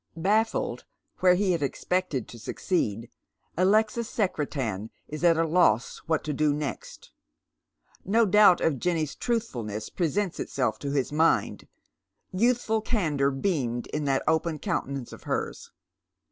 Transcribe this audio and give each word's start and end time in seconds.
Baffled 0.17 0.85
where 1.19 1.35
he 1.35 1.51
had 1.51 1.61
expected 1.61 2.27
to 2.27 2.39
succeed, 2.39 3.07
Alexis 3.55 4.09
Secretan 4.09 4.89
is 5.07 5.23
at 5.23 5.37
a 5.37 5.45
loss 5.45 5.99
what 6.07 6.23
to 6.23 6.33
do 6.33 6.53
next. 6.55 7.11
No 8.03 8.25
doubt 8.25 8.61
of 8.61 8.79
Jenny's 8.79 9.13
truthfulness 9.13 9.89
presents 9.89 10.39
itself 10.39 10.79
to 10.79 10.89
his 10.89 11.11
mind, 11.11 11.67
youthful 12.31 12.81
candour 12.81 13.29
beamed 13.29 13.85
in 13.93 14.05
that 14.05 14.23
open 14.27 14.57
countenance 14.57 15.13
of 15.13 15.25
hera. 15.25 15.53